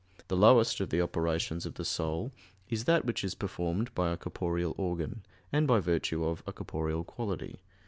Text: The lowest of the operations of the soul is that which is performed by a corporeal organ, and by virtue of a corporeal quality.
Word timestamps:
The 0.29 0.35
lowest 0.35 0.79
of 0.79 0.89
the 0.89 0.99
operations 0.99 1.67
of 1.67 1.75
the 1.75 1.85
soul 1.85 2.31
is 2.71 2.85
that 2.85 3.05
which 3.05 3.23
is 3.23 3.35
performed 3.35 3.93
by 3.93 4.09
a 4.11 4.17
corporeal 4.17 4.73
organ, 4.75 5.21
and 5.53 5.67
by 5.67 5.79
virtue 5.79 6.25
of 6.25 6.41
a 6.47 6.51
corporeal 6.51 7.03
quality. 7.03 7.59